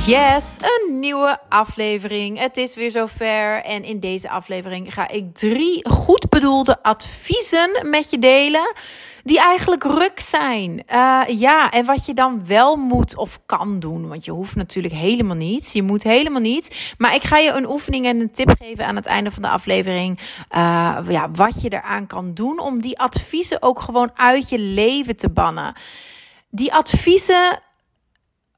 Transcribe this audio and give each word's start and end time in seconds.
Yes, 0.00 0.56
een 0.60 0.98
nieuwe 0.98 1.38
aflevering. 1.48 2.38
Het 2.38 2.56
is 2.56 2.74
weer 2.74 2.90
zover. 2.90 3.64
En 3.64 3.84
in 3.84 4.00
deze 4.00 4.30
aflevering 4.30 4.94
ga 4.94 5.08
ik 5.08 5.34
drie 5.34 5.88
goed 5.88 6.28
bedoelde 6.28 6.82
adviezen 6.82 7.70
met 7.82 8.10
je 8.10 8.18
delen. 8.18 8.74
Die 9.24 9.40
eigenlijk 9.40 9.84
ruk 9.84 10.20
zijn. 10.20 10.82
Uh, 10.92 11.22
ja, 11.26 11.70
en 11.70 11.84
wat 11.84 12.06
je 12.06 12.14
dan 12.14 12.46
wel 12.46 12.76
moet 12.76 13.16
of 13.16 13.40
kan 13.46 13.80
doen. 13.80 14.08
Want 14.08 14.24
je 14.24 14.30
hoeft 14.30 14.54
natuurlijk 14.54 14.94
helemaal 14.94 15.36
niets. 15.36 15.72
Je 15.72 15.82
moet 15.82 16.02
helemaal 16.02 16.40
niets. 16.40 16.94
Maar 16.98 17.14
ik 17.14 17.24
ga 17.24 17.38
je 17.38 17.50
een 17.50 17.70
oefening 17.70 18.06
en 18.06 18.20
een 18.20 18.32
tip 18.32 18.54
geven 18.58 18.86
aan 18.86 18.96
het 18.96 19.06
einde 19.06 19.30
van 19.30 19.42
de 19.42 19.48
aflevering. 19.48 20.18
Uh, 20.56 20.98
ja, 21.08 21.30
wat 21.30 21.62
je 21.62 21.72
eraan 21.72 22.06
kan 22.06 22.34
doen 22.34 22.58
om 22.60 22.80
die 22.80 22.98
adviezen 22.98 23.62
ook 23.62 23.80
gewoon 23.80 24.10
uit 24.14 24.48
je 24.48 24.58
leven 24.58 25.16
te 25.16 25.30
bannen. 25.30 25.74
Die 26.50 26.74
adviezen 26.74 27.60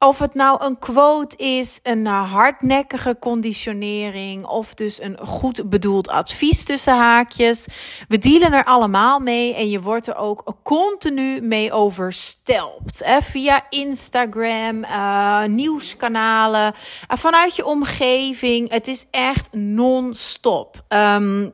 of 0.04 0.18
het 0.18 0.34
nou 0.34 0.64
een 0.64 0.78
quote 0.78 1.36
is, 1.36 1.80
een 1.82 2.06
hardnekkige 2.06 3.16
conditionering 3.20 4.46
of 4.46 4.74
dus 4.74 5.02
een 5.02 5.18
goed 5.22 5.68
bedoeld 5.68 6.08
advies 6.08 6.64
tussen 6.64 6.96
haakjes. 6.96 7.66
We 8.08 8.18
dealen 8.18 8.52
er 8.52 8.64
allemaal 8.64 9.18
mee 9.18 9.54
en 9.54 9.70
je 9.70 9.80
wordt 9.80 10.06
er 10.06 10.16
ook 10.16 10.54
continu 10.62 11.40
mee 11.40 11.72
overstelpt. 11.72 13.04
Hè? 13.04 13.22
Via 13.22 13.66
Instagram, 13.70 14.84
uh, 14.84 15.44
nieuwskanalen, 15.44 16.74
uh, 16.74 17.16
vanuit 17.16 17.56
je 17.56 17.66
omgeving. 17.66 18.70
Het 18.70 18.88
is 18.88 19.06
echt 19.10 19.48
non-stop. 19.52 20.84
Um, 20.88 21.52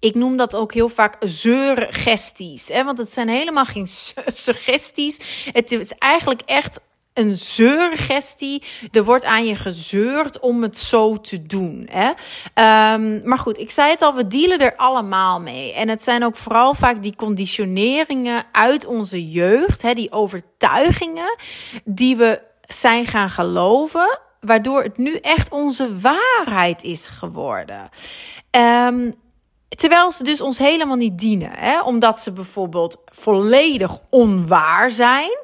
ik 0.00 0.14
noem 0.14 0.36
dat 0.36 0.54
ook 0.54 0.72
heel 0.72 0.88
vaak 0.88 1.16
zeurgesties. 1.20 2.68
Hè? 2.68 2.84
Want 2.84 2.98
het 2.98 3.12
zijn 3.12 3.28
helemaal 3.28 3.64
geen 3.64 3.86
suggesties. 4.46 5.20
Het 5.52 5.72
is 5.72 5.92
eigenlijk 5.98 6.42
echt 6.44 6.80
een 7.18 7.36
zeurgestie. 7.38 8.62
Er 8.90 9.04
wordt 9.04 9.24
aan 9.24 9.46
je 9.46 9.54
gezeurd 9.54 10.38
om 10.38 10.62
het 10.62 10.78
zo 10.78 11.20
te 11.20 11.42
doen. 11.42 11.88
Hè? 11.90 12.08
Um, 12.94 13.20
maar 13.24 13.38
goed, 13.38 13.58
ik 13.58 13.70
zei 13.70 13.90
het 13.90 14.02
al, 14.02 14.14
we 14.14 14.26
dealen 14.26 14.58
er 14.58 14.76
allemaal 14.76 15.40
mee. 15.40 15.74
En 15.74 15.88
het 15.88 16.02
zijn 16.02 16.24
ook 16.24 16.36
vooral 16.36 16.74
vaak 16.74 17.02
die 17.02 17.16
conditioneringen 17.16 18.44
uit 18.52 18.86
onze 18.86 19.30
jeugd, 19.30 19.82
hè, 19.82 19.92
die 19.92 20.12
overtuigingen 20.12 21.36
die 21.84 22.16
we 22.16 22.42
zijn 22.66 23.06
gaan 23.06 23.30
geloven, 23.30 24.20
waardoor 24.40 24.82
het 24.82 24.96
nu 24.96 25.14
echt 25.14 25.50
onze 25.50 25.98
waarheid 26.00 26.82
is 26.82 27.06
geworden. 27.06 27.88
Um, 28.50 29.14
Terwijl 29.76 30.12
ze 30.12 30.24
dus 30.24 30.40
ons 30.40 30.58
helemaal 30.58 30.96
niet 30.96 31.18
dienen. 31.18 31.50
Hè? 31.52 31.82
Omdat 31.82 32.18
ze 32.18 32.32
bijvoorbeeld 32.32 33.02
volledig 33.04 33.98
onwaar 34.10 34.90
zijn. 34.90 35.38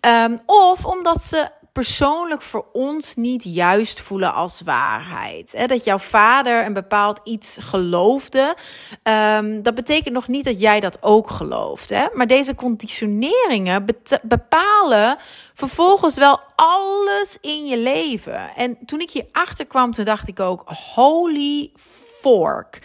Um, 0.00 0.38
of 0.46 0.84
omdat 0.84 1.22
ze 1.22 1.48
persoonlijk 1.78 2.42
voor 2.42 2.66
ons 2.72 3.14
niet 3.14 3.44
juist 3.44 4.00
voelen 4.00 4.34
als 4.34 4.60
waarheid. 4.64 5.68
Dat 5.68 5.84
jouw 5.84 5.98
vader 5.98 6.64
een 6.66 6.72
bepaald 6.72 7.20
iets 7.24 7.56
geloofde, 7.60 8.56
um, 9.02 9.62
dat 9.62 9.74
betekent 9.74 10.14
nog 10.14 10.28
niet 10.28 10.44
dat 10.44 10.60
jij 10.60 10.80
dat 10.80 10.98
ook 11.00 11.30
gelooft. 11.30 11.90
Hè? 11.90 12.06
Maar 12.12 12.26
deze 12.26 12.54
conditioneringen 12.54 13.84
bepalen 14.22 15.16
vervolgens 15.54 16.16
wel 16.16 16.40
alles 16.56 17.38
in 17.40 17.66
je 17.66 17.78
leven. 17.78 18.54
En 18.56 18.78
toen 18.86 19.00
ik 19.00 19.10
hier 19.10 19.26
achter 19.32 19.66
kwam, 19.66 19.92
toen 19.92 20.04
dacht 20.04 20.28
ik 20.28 20.40
ook: 20.40 20.64
holy 20.94 21.72
fork. 22.20 22.78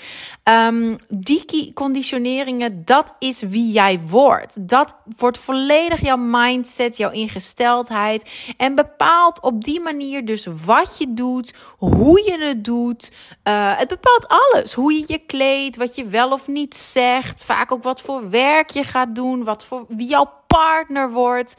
Um, 0.44 0.98
die 1.08 1.72
conditioneringen, 1.74 2.86
dat 2.86 3.14
is 3.20 3.42
wie 3.42 3.72
jij 3.72 4.00
wordt. 4.00 4.68
Dat 4.68 4.96
wordt 5.18 5.38
volledig 5.38 6.02
jouw 6.02 6.18
mindset, 6.18 6.98
jouw 6.98 7.12
ingesteldheid. 7.12 8.30
En 8.58 8.76
bepaalt 8.76 9.42
op 9.42 9.64
die 9.64 9.80
manier 9.80 10.26
dus 10.26 10.48
wat 10.66 10.98
je 10.98 11.14
doet, 11.14 11.54
hoe 11.78 12.24
je 12.24 12.38
het 12.46 12.64
doet. 12.64 13.12
Uh, 13.44 13.78
het 13.78 13.88
bepaalt 13.88 14.28
alles. 14.28 14.74
Hoe 14.74 14.94
je 14.94 15.04
je 15.08 15.18
kleedt, 15.18 15.76
wat 15.76 15.96
je 15.96 16.06
wel 16.06 16.32
of 16.32 16.48
niet 16.48 16.76
zegt. 16.76 17.44
Vaak 17.44 17.72
ook 17.72 17.84
wat 17.84 18.02
voor 18.02 18.30
werk 18.30 18.70
je 18.70 18.84
gaat 18.84 19.16
doen, 19.16 19.44
wat 19.44 19.66
voor 19.66 19.86
wie 19.88 20.08
jouw 20.08 20.32
partner 20.48 21.12
wordt. 21.12 21.56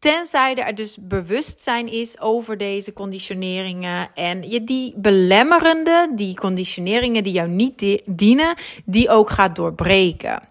Tenzij 0.00 0.54
er 0.54 0.74
dus 0.74 0.96
bewustzijn 1.00 1.88
is 1.88 2.20
over 2.20 2.58
deze 2.58 2.92
conditioneringen. 2.92 4.08
En 4.14 4.50
je 4.50 4.64
die 4.64 4.94
belemmerende, 4.96 6.12
die 6.14 6.36
conditioneringen 6.36 7.22
die 7.22 7.32
jou 7.32 7.48
niet 7.48 8.02
dienen, 8.06 8.54
die 8.84 9.08
ook 9.08 9.30
gaat 9.30 9.56
doorbreken. 9.56 10.42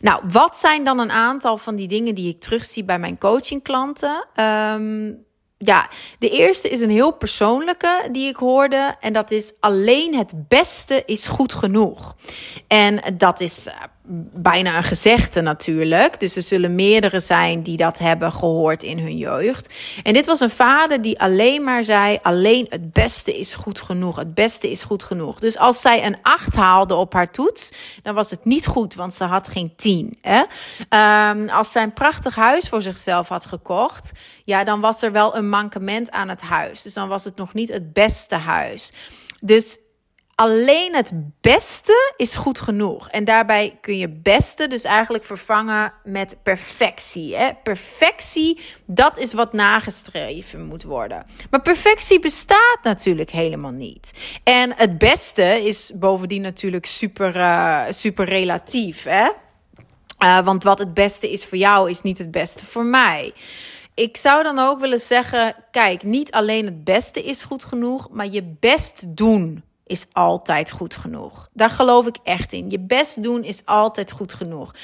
Nou, 0.00 0.22
wat 0.30 0.58
zijn 0.58 0.84
dan 0.84 0.98
een 0.98 1.10
aantal 1.10 1.58
van 1.58 1.76
die 1.76 1.88
dingen 1.88 2.14
die 2.14 2.28
ik 2.28 2.40
terugzie 2.40 2.84
bij 2.84 2.98
mijn 2.98 3.18
coachingklanten? 3.18 4.26
Um, 4.40 5.24
ja, 5.58 5.88
de 6.18 6.30
eerste 6.30 6.68
is 6.68 6.80
een 6.80 6.90
heel 6.90 7.12
persoonlijke 7.12 8.08
die 8.12 8.28
ik 8.28 8.36
hoorde. 8.36 8.94
En 9.00 9.12
dat 9.12 9.30
is 9.30 9.52
alleen 9.60 10.14
het 10.14 10.48
beste 10.48 11.02
is 11.06 11.26
goed 11.26 11.54
genoeg. 11.54 12.16
En 12.66 13.16
dat 13.16 13.40
is 13.40 13.66
eh, 13.66 13.74
bijna 14.34 14.76
een 14.76 14.84
gezegde 14.84 15.40
natuurlijk. 15.40 16.20
Dus 16.20 16.36
er 16.36 16.42
zullen 16.42 16.74
meerdere 16.74 17.20
zijn 17.20 17.62
die 17.62 17.76
dat 17.76 17.98
hebben 17.98 18.32
gehoord 18.32 18.82
in 18.82 18.98
hun 18.98 19.16
jeugd. 19.16 19.74
En 20.02 20.12
dit 20.12 20.26
was 20.26 20.40
een 20.40 20.50
vader 20.50 21.02
die 21.02 21.20
alleen 21.20 21.64
maar 21.64 21.84
zei: 21.84 22.18
alleen 22.22 22.66
het 22.68 22.92
beste 22.92 23.38
is 23.38 23.54
goed 23.54 23.80
genoeg. 23.80 24.16
Het 24.16 24.34
beste 24.34 24.70
is 24.70 24.82
goed 24.82 25.02
genoeg. 25.02 25.38
Dus 25.38 25.58
als 25.58 25.80
zij 25.80 26.06
een 26.06 26.16
8 26.22 26.54
haalde 26.54 26.94
op 26.94 27.12
haar 27.12 27.30
toets, 27.30 27.72
dan 28.02 28.14
was 28.14 28.30
het 28.30 28.44
niet 28.44 28.66
goed, 28.66 28.94
want 28.94 29.14
ze 29.14 29.24
had 29.24 29.48
geen 29.48 29.72
10. 29.76 30.18
Hè? 30.20 30.42
Um, 31.30 31.48
als 31.48 31.72
zij 31.72 31.82
een 31.82 31.92
prachtig 31.92 32.34
huis 32.34 32.68
voor 32.68 32.82
zichzelf 32.82 33.28
had 33.28 33.46
gekocht, 33.46 34.12
ja, 34.44 34.64
dan 34.64 34.80
was 34.80 35.02
er 35.02 35.12
wel 35.12 35.36
een 35.36 35.48
mankement 35.48 36.10
aan 36.10 36.28
het 36.28 36.40
huis. 36.40 36.82
Dus 36.82 36.94
dan 36.94 37.08
was 37.08 37.24
het 37.24 37.36
nog 37.36 37.54
niet 37.54 37.72
het 37.72 37.92
beste 37.92 38.34
huis. 38.34 38.92
Dus 39.40 39.78
alleen 40.36 40.94
het 40.94 41.12
beste 41.40 42.12
is 42.16 42.34
goed 42.34 42.60
genoeg. 42.60 43.08
En 43.08 43.24
daarbij 43.24 43.78
kun 43.80 43.96
je 43.96 44.08
beste 44.08 44.68
dus 44.68 44.84
eigenlijk 44.84 45.24
vervangen 45.24 45.92
met 46.04 46.36
perfectie. 46.42 47.36
Hè? 47.36 47.50
Perfectie, 47.62 48.60
dat 48.84 49.18
is 49.18 49.32
wat 49.32 49.52
nagestreven 49.52 50.64
moet 50.64 50.82
worden. 50.82 51.26
Maar 51.50 51.62
perfectie 51.62 52.20
bestaat 52.20 52.78
natuurlijk 52.82 53.30
helemaal 53.30 53.70
niet. 53.70 54.12
En 54.44 54.72
het 54.76 54.98
beste 54.98 55.64
is 55.64 55.92
bovendien 55.94 56.42
natuurlijk 56.42 56.86
super, 56.86 57.36
uh, 57.36 57.82
super 57.90 58.24
relatief. 58.24 59.02
Hè? 59.02 59.28
Uh, 60.22 60.40
want 60.40 60.64
wat 60.64 60.78
het 60.78 60.94
beste 60.94 61.32
is 61.32 61.44
voor 61.44 61.58
jou, 61.58 61.90
is 61.90 62.02
niet 62.02 62.18
het 62.18 62.30
beste 62.30 62.64
voor 62.64 62.84
mij 62.84 63.32
ik 63.94 64.16
zou 64.16 64.42
dan 64.42 64.58
ook 64.58 64.80
willen 64.80 65.00
zeggen: 65.00 65.54
kijk, 65.70 66.02
niet 66.02 66.30
alleen 66.30 66.64
het 66.64 66.84
beste 66.84 67.24
is 67.24 67.42
goed 67.42 67.64
genoeg, 67.64 68.08
maar 68.10 68.26
je 68.26 68.56
best 68.60 69.16
doen 69.16 69.64
is 69.86 70.06
altijd 70.12 70.70
goed 70.70 70.94
genoeg. 70.94 71.48
Daar 71.52 71.70
geloof 71.70 72.06
ik 72.06 72.16
echt 72.22 72.52
in. 72.52 72.70
Je 72.70 72.80
best 72.80 73.22
doen 73.22 73.42
is 73.42 73.62
altijd 73.64 74.10
goed 74.12 74.32
genoeg. 74.32 74.74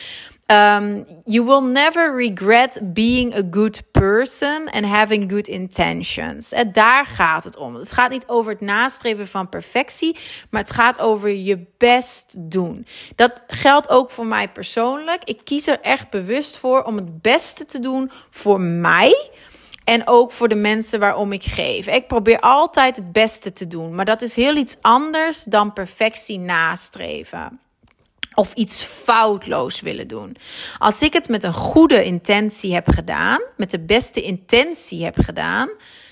Um, 0.46 1.06
you 1.24 1.44
will 1.44 1.60
never 1.60 2.16
regret 2.16 2.80
being 2.82 3.34
a 3.34 3.42
good 3.50 3.82
person 3.90 4.68
and 4.70 4.84
having 4.84 5.30
good 5.30 5.48
intentions. 5.48 6.52
En 6.52 6.72
daar 6.72 7.06
gaat 7.06 7.44
het 7.44 7.56
om. 7.56 7.74
Het 7.74 7.92
gaat 7.92 8.10
niet 8.10 8.28
over 8.28 8.52
het 8.52 8.60
nastreven 8.60 9.28
van 9.28 9.48
perfectie, 9.48 10.16
maar 10.50 10.60
het 10.60 10.70
gaat 10.70 10.98
over 10.98 11.28
je 11.28 11.64
best 11.78 12.34
doen. 12.38 12.86
Dat 13.14 13.42
geldt 13.46 13.88
ook 13.88 14.10
voor 14.10 14.26
mij 14.26 14.48
persoonlijk. 14.48 15.24
Ik 15.24 15.40
kies 15.44 15.66
er 15.66 15.80
echt 15.80 16.10
bewust 16.10 16.58
voor 16.58 16.82
om 16.82 16.96
het 16.96 17.22
beste 17.22 17.64
te 17.64 17.80
doen 17.80 18.10
voor 18.30 18.60
mij 18.60 19.30
en 19.84 20.02
ook 20.06 20.32
voor 20.32 20.48
de 20.48 20.54
mensen 20.54 21.00
waarom 21.00 21.32
ik 21.32 21.44
geef. 21.44 21.86
Ik 21.86 22.06
probeer 22.06 22.40
altijd 22.40 22.96
het 22.96 23.12
beste 23.12 23.52
te 23.52 23.66
doen. 23.66 23.94
Maar 23.94 24.04
dat 24.04 24.22
is 24.22 24.36
heel 24.36 24.56
iets 24.56 24.76
anders 24.80 25.44
dan 25.44 25.72
perfectie 25.72 26.38
nastreven. 26.38 27.60
Of 28.34 28.54
iets 28.54 28.82
foutloos 28.82 29.80
willen 29.80 30.08
doen. 30.08 30.36
Als 30.78 31.02
ik 31.02 31.12
het 31.12 31.28
met 31.28 31.44
een 31.44 31.54
goede 31.54 32.04
intentie 32.04 32.74
heb 32.74 32.88
gedaan, 32.88 33.40
met 33.56 33.70
de 33.70 33.80
beste 33.80 34.22
intentie 34.22 35.04
heb 35.04 35.18
gedaan, 35.18 35.70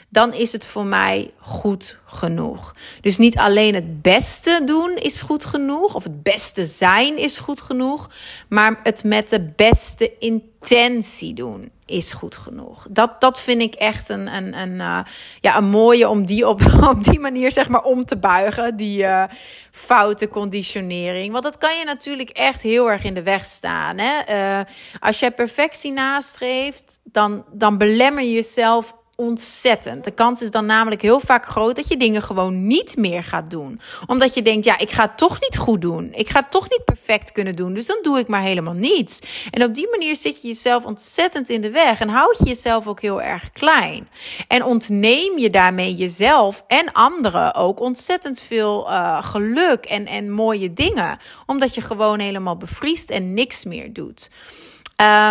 dan 0.08 0.32
is 0.32 0.52
het 0.52 0.67
voor 0.67 0.84
mij 0.84 1.31
goed 1.38 1.99
genoeg. 2.05 2.75
Dus 3.00 3.19
niet 3.19 3.37
alleen 3.37 3.75
het 3.75 4.02
beste 4.02 4.62
doen 4.64 4.96
is 4.96 5.20
goed 5.20 5.44
genoeg, 5.44 5.94
of 5.94 6.05
het 6.05 6.22
beste 6.22 6.67
zijn 6.67 7.19
is 7.19 7.38
goed 7.38 7.61
genoeg, 7.61 8.11
maar 8.49 8.81
het 8.82 9.05
met 9.05 9.28
de 9.28 9.52
beste 9.56 10.19
intentie 10.19 11.34
doen 11.34 11.70
is 11.91 12.13
goed 12.13 12.37
genoeg. 12.37 12.87
Dat, 12.91 13.21
dat 13.21 13.41
vind 13.41 13.63
ik 13.63 13.75
echt 13.75 14.09
een, 14.09 14.35
een, 14.35 14.59
een, 14.59 14.75
uh, 14.75 15.01
ja, 15.41 15.57
een 15.57 15.69
mooie 15.69 16.09
om 16.09 16.27
die 16.27 16.49
op, 16.49 16.61
op 16.91 17.05
die 17.05 17.21
manier 17.21 17.53
zeg 17.53 17.69
maar 17.69 17.83
om 17.83 18.05
te 18.05 18.17
buigen. 18.17 18.77
Die 18.77 19.03
uh, 19.03 19.25
foute 19.71 20.29
conditionering. 20.29 21.33
Want 21.33 21.45
dat 21.45 21.59
kan 21.59 21.79
je 21.79 21.85
natuurlijk 21.85 22.31
echt 22.31 22.63
heel 22.63 22.91
erg 22.91 23.05
in 23.05 23.15
de 23.15 23.23
weg 23.23 23.45
staan. 23.45 23.99
Hè? 23.99 24.21
Uh, 24.59 24.65
als 25.01 25.19
jij 25.19 25.31
perfectie 25.31 25.93
nastreeft, 25.93 26.99
dan, 27.05 27.45
dan 27.53 27.79
belemmer 27.79 28.23
je 28.23 28.33
jezelf 28.33 28.95
ontzettend. 29.20 30.05
De 30.05 30.11
kans 30.11 30.43
is 30.43 30.50
dan 30.50 30.67
namelijk 30.67 31.02
heel 31.02 31.20
vaak 31.20 31.46
groot 31.46 31.76
dat 31.76 31.88
je 31.88 31.96
dingen 31.96 32.22
gewoon 32.22 32.67
niet 32.67 32.96
meer 32.96 33.22
gaat 33.22 33.50
doen. 33.50 33.78
Omdat 34.06 34.34
je 34.34 34.43
denkt, 34.43 34.64
ja, 34.64 34.78
ik 34.78 34.90
ga 34.90 35.02
het 35.02 35.19
toch 35.19 35.40
niet 35.40 35.58
goed 35.58 35.81
doen. 35.81 36.08
Ik 36.12 36.28
ga 36.28 36.40
het 36.40 36.50
toch 36.50 36.70
niet 36.70 36.84
perfect 36.84 37.32
kunnen 37.32 37.56
doen. 37.56 37.75
Dus 37.75 37.87
dan 37.87 37.99
doe 38.02 38.19
ik 38.19 38.28
maar 38.28 38.40
helemaal 38.40 38.75
niets. 38.75 39.19
En 39.50 39.64
op 39.64 39.75
die 39.75 39.88
manier 39.90 40.17
zit 40.17 40.43
je 40.43 40.49
jezelf 40.49 40.84
ontzettend 40.84 41.49
in 41.49 41.61
de 41.61 41.70
weg. 41.70 42.00
En 42.00 42.08
houd 42.08 42.37
je 42.38 42.44
jezelf 42.44 42.87
ook 42.87 43.00
heel 43.00 43.22
erg 43.22 43.52
klein. 43.52 44.08
En 44.49 44.64
ontneem 44.64 45.38
je 45.38 45.50
daarmee 45.50 45.94
jezelf 45.94 46.64
en 46.67 46.93
anderen 46.93 47.55
ook 47.55 47.81
ontzettend 47.81 48.40
veel 48.40 48.90
uh, 48.90 49.22
geluk 49.22 49.84
en, 49.84 50.06
en 50.06 50.31
mooie 50.31 50.72
dingen. 50.72 51.19
Omdat 51.46 51.75
je 51.75 51.81
gewoon 51.81 52.19
helemaal 52.19 52.56
bevriest 52.56 53.11
en 53.11 53.34
niks 53.34 53.64
meer 53.64 53.93
doet. 53.93 54.31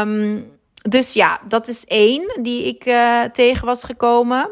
Um, 0.02 0.59
dus 0.82 1.14
ja, 1.14 1.40
dat 1.48 1.68
is 1.68 1.86
één 1.86 2.40
die 2.42 2.64
ik 2.64 2.86
uh, 2.86 3.24
tegen 3.24 3.66
was 3.66 3.84
gekomen. 3.84 4.50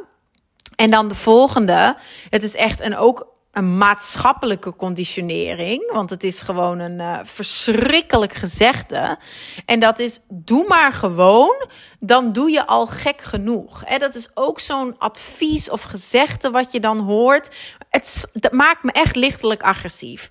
En 0.75 0.89
dan 0.89 1.07
de 1.07 1.15
volgende. 1.15 1.95
Het 2.29 2.44
is 2.44 2.56
echt 2.56 2.81
een 2.81 2.97
ook 2.97 3.35
een 3.51 3.77
maatschappelijke 3.77 4.75
conditionering. 4.75 5.91
Want 5.91 6.09
het 6.09 6.24
is 6.24 6.41
gewoon 6.41 6.79
een 6.79 7.00
uh, 7.00 7.19
verschrikkelijk 7.24 8.33
gezegde. 8.33 9.18
En 9.65 9.79
dat 9.79 10.00
is: 10.00 10.19
doe 10.29 10.65
maar 10.68 10.94
gewoon, 10.94 11.68
dan 11.99 12.33
doe 12.33 12.51
je 12.51 12.65
al 12.65 12.88
gek 12.88 13.21
genoeg. 13.21 13.83
En 13.83 13.99
dat 13.99 14.15
is 14.15 14.29
ook 14.33 14.59
zo'n 14.59 14.95
advies 14.97 15.69
of 15.69 15.81
gezegde 15.81 16.49
wat 16.49 16.71
je 16.71 16.79
dan 16.79 16.99
hoort. 16.99 17.55
Het 17.89 18.29
dat 18.33 18.51
maakt 18.51 18.83
me 18.83 18.91
echt 18.91 19.15
lichtelijk 19.15 19.63
agressief. 19.63 20.27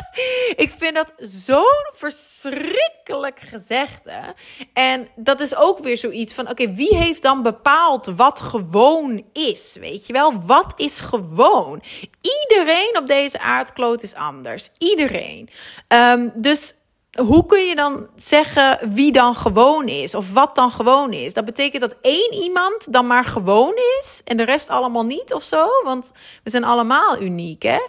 ik 0.64 0.72
vind 0.78 0.94
dat 0.94 1.12
zo'n 1.16 1.90
verschrikkelijk 1.94 3.40
gezegde. 3.40 4.34
En 4.72 5.08
dat 5.16 5.40
is 5.40 5.56
ook 5.56 5.78
weer 5.78 5.96
zoiets 5.96 6.34
van: 6.34 6.50
oké, 6.50 6.74
wie 6.74 6.96
heeft 6.96 7.22
dan 7.22 7.42
bepaald 7.42 8.06
wat 8.06 8.40
gewoon 8.40 9.24
is? 9.32 9.76
Weet 9.80 10.06
je 10.06 10.12
wel, 10.12 10.42
wat 10.42 10.72
is 10.76 11.00
gewoon? 11.00 11.82
Iedereen 12.20 12.96
op 12.98 13.06
deze 13.06 13.40
aardkloot 13.40 14.02
is 14.02 14.14
anders. 14.14 14.70
Iedereen. 14.78 15.48
Um, 15.88 16.32
dus 16.34 16.74
hoe 17.18 17.46
kun 17.46 17.66
je 17.66 17.74
dan 17.74 18.08
zeggen 18.16 18.90
wie 18.90 19.12
dan 19.12 19.34
gewoon 19.34 19.88
is 19.88 20.14
of 20.14 20.32
wat 20.32 20.54
dan 20.54 20.70
gewoon 20.70 21.12
is? 21.12 21.34
Dat 21.34 21.44
betekent 21.44 21.82
dat 21.82 21.96
één 22.00 22.32
iemand 22.32 22.92
dan 22.92 23.06
maar 23.06 23.24
gewoon 23.24 23.74
is 24.00 24.20
en 24.24 24.36
de 24.36 24.42
rest 24.42 24.68
allemaal 24.68 25.04
niet 25.04 25.32
of 25.34 25.42
zo? 25.42 25.68
Want 25.84 26.12
we 26.42 26.50
zijn 26.50 26.64
allemaal 26.64 27.20
uniek, 27.20 27.62
hè? 27.62 27.80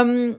Um, 0.00 0.38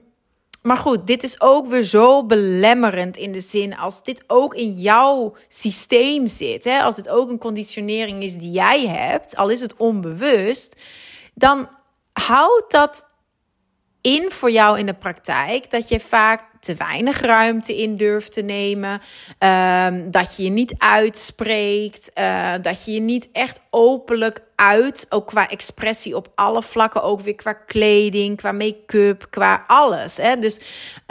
maar 0.62 0.76
goed, 0.76 1.06
dit 1.06 1.22
is 1.22 1.40
ook 1.40 1.66
weer 1.66 1.82
zo 1.82 2.24
belemmerend 2.26 3.16
in 3.16 3.32
de 3.32 3.40
zin 3.40 3.76
als 3.76 4.02
dit 4.02 4.24
ook 4.26 4.54
in 4.54 4.72
jouw 4.72 5.36
systeem 5.48 6.28
zit, 6.28 6.64
hè? 6.64 6.82
als 6.82 6.96
het 6.96 7.08
ook 7.08 7.30
een 7.30 7.38
conditionering 7.38 8.22
is 8.22 8.36
die 8.36 8.50
jij 8.50 8.86
hebt, 8.86 9.36
al 9.36 9.48
is 9.48 9.60
het 9.60 9.76
onbewust, 9.76 10.80
dan 11.34 11.68
houdt 12.12 12.70
dat 12.70 13.06
in 14.00 14.30
voor 14.30 14.50
jou 14.50 14.78
in 14.78 14.86
de 14.86 14.94
praktijk 14.94 15.70
dat 15.70 15.88
je 15.88 16.00
vaak 16.00 16.49
te 16.60 16.74
weinig 16.74 17.20
ruimte 17.20 17.76
in 17.76 17.96
durft 17.96 18.32
te 18.32 18.42
nemen. 18.42 19.00
Um, 19.38 20.10
dat 20.10 20.36
je 20.36 20.42
je 20.42 20.50
niet 20.50 20.74
uitspreekt. 20.78 22.10
Uh, 22.18 22.52
dat 22.62 22.84
je 22.84 22.92
je 22.92 23.00
niet 23.00 23.28
echt 23.32 23.60
openlijk 23.70 24.42
uit. 24.54 25.06
Ook 25.08 25.26
qua 25.26 25.48
expressie 25.48 26.16
op 26.16 26.28
alle 26.34 26.62
vlakken. 26.62 27.02
Ook 27.02 27.20
weer 27.20 27.34
qua 27.34 27.52
kleding, 27.52 28.36
qua 28.36 28.52
make-up, 28.52 29.26
qua 29.30 29.64
alles. 29.66 30.16
Hè? 30.16 30.36
Dus, 30.36 30.60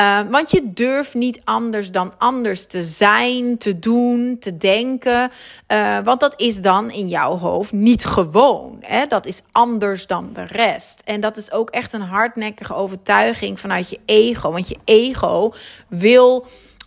uh, 0.01 0.19
want 0.29 0.51
je 0.51 0.73
durft 0.73 1.13
niet 1.13 1.41
anders 1.43 1.91
dan 1.91 2.13
anders 2.17 2.65
te 2.65 2.83
zijn, 2.83 3.57
te 3.57 3.79
doen, 3.79 4.37
te 4.39 4.57
denken. 4.57 5.31
Uh, 5.71 5.97
want 6.03 6.19
dat 6.19 6.33
is 6.37 6.61
dan 6.61 6.91
in 6.91 7.07
jouw 7.07 7.37
hoofd 7.37 7.71
niet 7.71 8.05
gewoon. 8.05 8.77
Hè? 8.81 9.05
Dat 9.05 9.25
is 9.25 9.41
anders 9.51 10.07
dan 10.07 10.29
de 10.33 10.45
rest. 10.45 11.01
En 11.05 11.21
dat 11.21 11.37
is 11.37 11.51
ook 11.51 11.69
echt 11.69 11.93
een 11.93 12.01
hardnekkige 12.01 12.75
overtuiging 12.75 13.59
vanuit 13.59 13.89
je 13.89 13.99
ego. 14.05 14.51
Want 14.51 14.69
je 14.69 14.77
ego 14.85 15.38
wil 15.87 16.45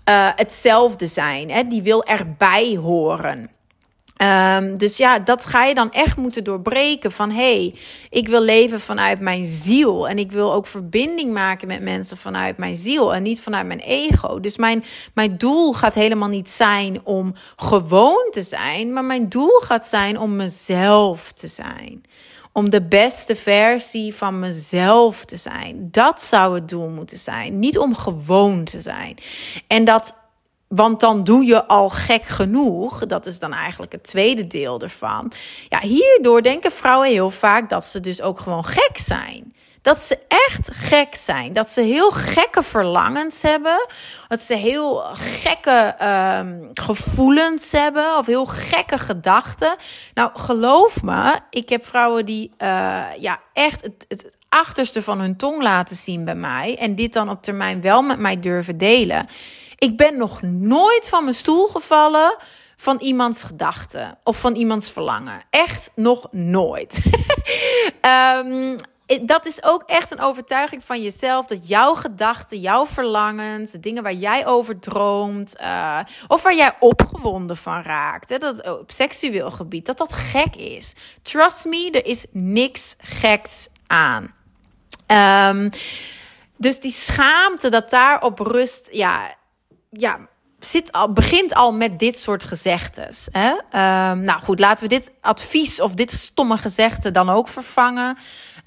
uh, 0.09 0.31
hetzelfde 0.37 1.07
zijn. 1.07 1.51
Hè? 1.51 1.67
Die 1.67 1.83
wil 1.83 2.05
erbij 2.05 2.77
horen. 2.77 3.51
Um, 4.23 4.79
dus 4.79 4.97
ja, 4.97 5.19
dat 5.19 5.45
ga 5.45 5.65
je 5.65 5.75
dan 5.75 5.93
echt 5.93 6.17
moeten 6.17 6.45
doorbreken. 6.45 7.13
Van 7.13 7.31
hé, 7.31 7.55
hey, 7.55 7.75
ik 8.11 8.29
wil 8.29 8.41
leven 8.41 8.81
vanuit 8.81 9.21
mijn 9.21 9.45
ziel. 9.47 10.09
En 10.09 10.19
ik 10.19 10.33
wil 10.33 10.53
ook 10.53 10.67
verbinding 10.67 11.33
maken 11.33 11.69
met 11.69 11.81
mensen 11.81 12.17
vanuit 12.17 12.57
mijn 12.57 12.77
ziel. 12.77 13.15
En 13.15 13.23
niet 13.23 13.41
vanuit 13.41 13.67
mijn 13.67 13.79
ego. 13.79 14.41
Dus 14.41 14.57
mijn, 14.57 14.85
mijn 15.15 15.39
doel 15.39 15.73
gaat 15.73 15.95
helemaal 15.95 16.29
niet 16.29 16.51
zijn 16.51 17.01
om 17.05 17.35
gewoon 17.57 18.29
te 18.31 18.43
zijn. 18.43 18.93
Maar 18.93 19.05
mijn 19.05 19.29
doel 19.29 19.59
gaat 19.59 19.87
zijn 19.87 20.19
om 20.19 20.37
mezelf 20.37 21.33
te 21.33 21.47
zijn 21.47 22.03
om 22.53 22.71
de 22.71 22.83
beste 22.83 23.37
versie 23.37 24.15
van 24.15 24.39
mezelf 24.39 25.25
te 25.25 25.37
zijn. 25.37 25.89
Dat 25.91 26.23
zou 26.23 26.55
het 26.55 26.69
doel 26.69 26.89
moeten 26.89 27.19
zijn. 27.19 27.59
Niet 27.59 27.79
om 27.79 27.95
gewoon 27.95 28.65
te 28.65 28.81
zijn. 28.81 29.17
En 29.67 29.85
dat 29.85 30.15
want 30.75 31.01
dan 31.01 31.25
doe 31.25 31.45
je 31.45 31.67
al 31.67 31.89
gek 31.89 32.27
genoeg. 32.27 33.07
Dat 33.07 33.27
is 33.27 33.39
dan 33.39 33.53
eigenlijk 33.53 33.93
het 33.93 34.05
tweede 34.05 34.47
deel 34.47 34.81
ervan. 34.81 35.33
Ja, 35.69 35.81
hierdoor 35.81 36.43
denken 36.43 36.73
vrouwen 36.73 37.09
heel 37.09 37.31
vaak 37.31 37.69
dat 37.69 37.85
ze 37.85 38.01
dus 38.01 38.23
ook 38.23 38.41
gewoon 38.41 38.65
gek 38.65 38.99
zijn. 38.99 39.53
Dat 39.83 40.01
ze 40.01 40.19
echt 40.29 40.69
gek 40.73 41.15
zijn. 41.15 41.53
Dat 41.53 41.69
ze 41.69 41.81
heel 41.81 42.11
gekke 42.11 42.63
verlangens 42.63 43.43
hebben. 43.43 43.87
Dat 44.29 44.41
ze 44.41 44.55
heel 44.55 44.97
gekke 45.13 45.97
um, 46.41 46.71
gevoelens 46.75 47.73
hebben. 47.73 48.17
Of 48.19 48.27
heel 48.27 48.47
gekke 48.47 48.99
gedachten. 48.99 49.77
Nou, 50.15 50.31
geloof 50.35 51.03
me, 51.03 51.39
ik 51.51 51.69
heb 51.69 51.87
vrouwen 51.87 52.27
die 52.27 52.51
uh, 52.59 53.05
ja, 53.19 53.41
echt 53.53 53.83
het, 53.83 54.05
het 54.09 54.37
achterste 54.49 55.03
van 55.03 55.21
hun 55.21 55.37
tong 55.37 55.63
laten 55.63 55.97
zien 55.97 56.25
bij 56.25 56.35
mij. 56.35 56.77
En 56.79 56.95
dit 56.95 57.13
dan 57.13 57.31
op 57.31 57.43
termijn 57.43 57.81
wel 57.81 58.03
met 58.03 58.19
mij 58.19 58.41
durven 58.41 58.79
delen. 58.79 59.27
Ik 59.83 59.97
ben 59.97 60.17
nog 60.17 60.43
nooit 60.43 61.09
van 61.09 61.23
mijn 61.23 61.35
stoel 61.35 61.67
gevallen 61.67 62.37
van 62.77 62.99
iemands 63.01 63.43
gedachten 63.43 64.19
of 64.25 64.41
van 64.41 64.55
iemands 64.55 64.91
verlangen. 64.91 65.43
Echt 65.51 65.91
nog 65.95 66.29
nooit. 66.31 67.03
um, 68.47 68.77
dat 69.23 69.47
is 69.47 69.63
ook 69.63 69.83
echt 69.87 70.11
een 70.11 70.21
overtuiging 70.21 70.85
van 70.85 71.03
jezelf. 71.03 71.47
Dat 71.47 71.69
jouw 71.69 71.95
gedachten, 71.95 72.61
jouw 72.61 72.87
verlangens, 72.87 73.71
de 73.71 73.81
dingen 73.81 74.03
waar 74.03 74.13
jij 74.13 74.47
over 74.47 74.79
droomt. 74.79 75.57
Uh, 75.61 75.99
of 76.29 76.43
waar 76.43 76.57
jij 76.57 76.77
opgewonden 76.79 77.57
van 77.57 77.83
raakt. 77.83 78.31
Hè, 78.31 78.39
dat, 78.39 78.79
op 78.81 78.91
seksueel 78.91 79.51
gebied. 79.51 79.87
Dat 79.87 79.99
dat 79.99 80.13
gek 80.15 80.57
is. 80.57 80.95
Trust 81.23 81.65
me, 81.65 81.91
er 81.91 82.07
is 82.07 82.27
niks 82.31 82.97
geks 82.99 83.69
aan. 83.87 84.35
Um, 85.07 85.71
dus 86.57 86.81
die 86.81 86.93
schaamte 86.93 87.69
dat 87.69 87.91
daarop 87.91 88.39
rust. 88.39 88.89
Ja, 88.93 89.41
ja 89.93 90.19
zit 90.65 90.93
al, 90.93 91.13
begint 91.13 91.55
al 91.55 91.73
met 91.73 91.99
dit 91.99 92.19
soort 92.19 92.45
gezegdes. 92.45 93.29
Hè? 93.33 93.51
Um, 93.51 94.21
nou 94.21 94.41
goed, 94.41 94.59
laten 94.61 94.89
we 94.89 94.95
dit 94.95 95.13
advies 95.21 95.81
of 95.81 95.95
dit 95.95 96.13
stomme 96.13 96.57
gezegde 96.57 97.11
dan 97.11 97.29
ook 97.29 97.49
vervangen. 97.49 98.17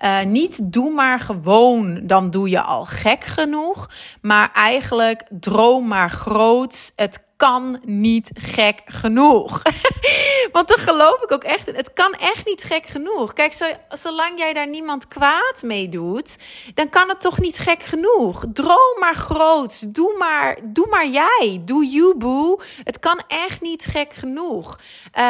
Uh, 0.04 0.24
niet 0.24 0.60
doe 0.64 0.92
maar 0.92 1.20
gewoon, 1.20 2.08
dan 2.08 2.30
doe 2.30 2.50
je 2.50 2.62
al 2.62 2.86
gek 2.86 3.24
genoeg. 3.24 3.90
Maar 4.22 4.52
eigenlijk 4.54 5.24
droom 5.30 5.88
maar 5.88 6.10
groots. 6.10 6.92
Het 6.96 7.20
kan 7.46 7.82
niet 7.84 8.32
gek 8.34 8.82
genoeg. 8.86 9.62
Want 10.52 10.68
dan 10.68 10.78
geloof 10.78 11.24
ik 11.24 11.32
ook 11.32 11.44
echt 11.44 11.66
Het 11.66 11.94
kan 11.94 12.14
echt 12.14 12.46
niet 12.46 12.64
gek 12.64 12.86
genoeg. 12.86 13.34
Kijk, 13.34 13.54
zo, 13.54 13.66
zolang 13.90 14.40
jij 14.40 14.54
daar 14.54 14.68
niemand 14.68 15.08
kwaad 15.08 15.62
mee 15.62 15.90
doet, 15.90 16.38
dan 16.74 16.90
kan 16.90 17.10
het 17.10 17.22
toch 17.22 17.40
niet 17.40 17.60
gek 17.60 17.84
genoeg. 17.84 18.46
Droom 18.54 19.00
maar 19.00 19.16
groots. 19.16 19.80
Doe 19.80 20.16
maar, 20.18 20.58
doe 20.64 20.88
maar 20.90 21.08
jij. 21.08 21.62
Doe 21.66 21.86
you, 21.86 22.18
boo. 22.18 22.60
Het 22.84 23.00
kan 23.00 23.24
echt 23.28 23.62
niet 23.62 23.86
gek 23.86 24.14
genoeg. 24.14 24.80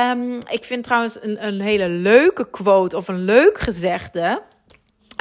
Um, 0.09 0.39
ik 0.49 0.63
vind 0.63 0.83
trouwens 0.83 1.17
een, 1.21 1.45
een 1.45 1.61
hele 1.61 1.89
leuke 1.89 2.49
quote 2.49 2.97
of 2.97 3.07
een 3.07 3.25
leuk 3.25 3.57
gezegde. 3.57 4.41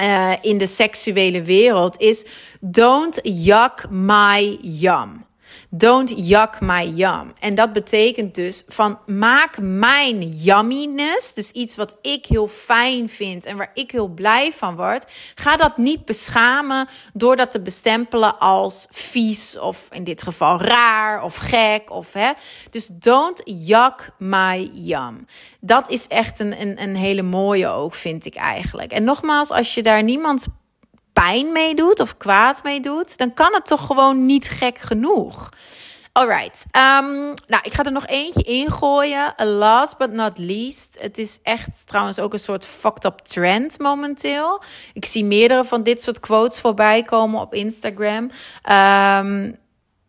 Uh, 0.00 0.32
in 0.40 0.58
de 0.58 0.66
seksuele 0.66 1.42
wereld 1.42 2.00
is: 2.00 2.26
Don't 2.60 3.20
yuck 3.22 3.86
my 3.90 4.58
yum. 4.60 5.24
Don't 5.76 6.12
yuck 6.16 6.60
my 6.60 6.92
yum. 6.94 7.32
En 7.38 7.54
dat 7.54 7.72
betekent 7.72 8.34
dus 8.34 8.64
van 8.68 8.98
maak 9.06 9.58
mijn 9.60 10.28
yumminess, 10.28 11.34
dus 11.34 11.50
iets 11.50 11.76
wat 11.76 11.96
ik 12.02 12.26
heel 12.26 12.48
fijn 12.48 13.08
vind 13.08 13.44
en 13.44 13.56
waar 13.56 13.70
ik 13.74 13.90
heel 13.90 14.08
blij 14.08 14.52
van 14.52 14.76
word, 14.76 15.12
ga 15.34 15.56
dat 15.56 15.76
niet 15.76 16.04
beschamen 16.04 16.88
door 17.12 17.36
dat 17.36 17.50
te 17.50 17.60
bestempelen 17.60 18.38
als 18.38 18.86
vies 18.90 19.58
of 19.58 19.88
in 19.90 20.04
dit 20.04 20.22
geval 20.22 20.60
raar 20.60 21.22
of 21.22 21.36
gek 21.36 21.90
of 21.90 22.12
hè. 22.12 22.32
Dus 22.70 22.86
don't 22.92 23.42
yuck 23.44 24.10
my 24.18 24.70
yum. 24.72 25.26
Dat 25.60 25.90
is 25.90 26.06
echt 26.08 26.38
een, 26.38 26.60
een, 26.60 26.82
een 26.82 26.96
hele 26.96 27.22
mooie 27.22 27.68
ook, 27.68 27.94
vind 27.94 28.24
ik 28.24 28.34
eigenlijk. 28.34 28.92
En 28.92 29.04
nogmaals, 29.04 29.50
als 29.50 29.74
je 29.74 29.82
daar 29.82 30.02
niemand 30.02 30.46
pijn 31.24 31.52
mee 31.52 31.74
doet 31.74 32.00
of 32.00 32.16
kwaad 32.16 32.62
mee 32.62 32.80
doet, 32.80 33.18
dan 33.18 33.34
kan 33.34 33.54
het 33.54 33.66
toch 33.66 33.86
gewoon 33.86 34.26
niet 34.26 34.48
gek 34.48 34.78
genoeg. 34.78 35.48
Alright. 36.12 36.64
Um, 36.76 37.34
nou, 37.46 37.62
ik 37.62 37.72
ga 37.72 37.82
er 37.82 37.92
nog 37.92 38.06
eentje 38.06 38.42
ingooien. 38.42 39.34
Last 39.36 39.96
but 39.98 40.12
not 40.12 40.38
least. 40.38 40.96
Het 41.00 41.18
is 41.18 41.38
echt 41.42 41.86
trouwens 41.86 42.18
ook 42.20 42.32
een 42.32 42.38
soort 42.38 42.66
fucked 42.66 43.04
up 43.04 43.18
trend 43.18 43.78
momenteel. 43.78 44.62
Ik 44.92 45.04
zie 45.04 45.24
meerdere 45.24 45.64
van 45.64 45.82
dit 45.82 46.02
soort 46.02 46.20
quotes 46.20 46.60
voorbij 46.60 47.02
komen 47.02 47.40
op 47.40 47.54
Instagram. 47.54 48.30
Um, 48.70 49.58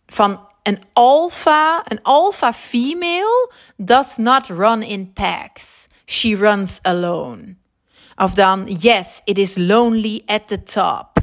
van 0.06 0.48
een 0.64 0.84
alpha, 0.94 1.84
een 1.88 2.00
alpha 2.02 2.54
female 2.54 3.52
does 3.78 4.18
not 4.18 4.48
run 4.48 4.82
in 4.82 5.14
packs. 5.14 5.88
She 6.06 6.36
runs 6.36 6.80
alone. 6.82 7.56
Of 8.16 8.34
dan, 8.34 8.66
yes, 8.68 9.22
it 9.24 9.38
is 9.38 9.58
lonely 9.58 10.22
at 10.26 10.48
the 10.48 10.64
top. 10.64 11.16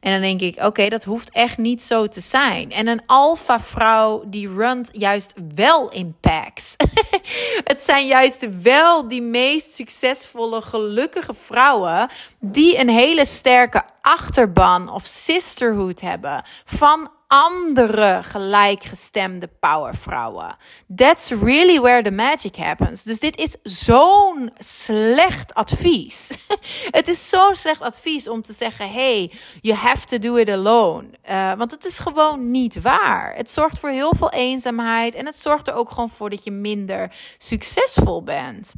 En 0.00 0.12
dan 0.12 0.20
denk 0.20 0.40
ik, 0.40 0.64
oké, 0.64 0.88
dat 0.88 1.04
hoeft 1.04 1.30
echt 1.30 1.58
niet 1.58 1.82
zo 1.82 2.06
te 2.06 2.20
zijn. 2.20 2.72
En 2.72 2.86
een 2.86 3.02
alpha 3.06 3.60
vrouw 3.60 4.24
die 4.26 4.48
runt 4.48 4.88
juist 4.92 5.34
wel 5.54 5.90
in 5.90 6.16
packs. 6.20 6.76
het 7.70 7.80
zijn 7.80 8.06
juist 8.06 8.62
wel 8.62 9.08
die 9.08 9.22
meest 9.22 9.72
succesvolle, 9.72 10.62
gelukkige 10.62 11.34
vrouwen 11.34 12.10
die 12.38 12.78
een 12.78 12.88
hele 12.88 13.24
sterke 13.24 13.82
achterban 14.00 14.92
of 14.92 15.04
sisterhood 15.06 16.00
hebben 16.00 16.44
van 16.64 17.10
andere 17.32 18.18
gelijkgestemde 18.22 19.48
powervrouwen. 19.60 20.56
That's 20.94 21.30
really 21.30 21.80
where 21.80 22.02
the 22.02 22.10
magic 22.10 22.56
happens. 22.56 23.02
Dus 23.02 23.20
dit 23.20 23.38
is 23.38 23.56
zo'n 23.62 24.50
slecht 24.58 25.54
advies. 25.54 26.30
het 26.98 27.08
is 27.08 27.28
zo'n 27.28 27.54
slecht 27.54 27.80
advies 27.80 28.28
om 28.28 28.42
te 28.42 28.52
zeggen: 28.52 28.90
hey, 28.90 29.32
you 29.60 29.76
have 29.76 30.06
to 30.06 30.18
do 30.18 30.36
it 30.36 30.50
alone. 30.50 31.04
Uh, 31.30 31.52
want 31.54 31.70
het 31.70 31.84
is 31.84 31.98
gewoon 31.98 32.50
niet 32.50 32.82
waar. 32.82 33.34
Het 33.36 33.50
zorgt 33.50 33.78
voor 33.78 33.90
heel 33.90 34.14
veel 34.16 34.30
eenzaamheid 34.30 35.14
en 35.14 35.26
het 35.26 35.36
zorgt 35.36 35.68
er 35.68 35.74
ook 35.74 35.90
gewoon 35.90 36.10
voor 36.10 36.30
dat 36.30 36.44
je 36.44 36.50
minder 36.50 37.12
succesvol 37.38 38.22
bent. 38.22 38.72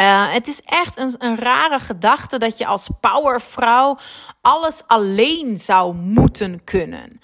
Uh, 0.00 0.32
het 0.32 0.46
is 0.48 0.60
echt 0.60 0.98
een, 0.98 1.14
een 1.18 1.36
rare 1.36 1.78
gedachte 1.78 2.38
dat 2.38 2.58
je 2.58 2.66
als 2.66 2.90
powervrouw 3.00 3.96
alles 4.40 4.82
alleen 4.86 5.58
zou 5.58 5.94
moeten 5.94 6.64
kunnen. 6.64 7.20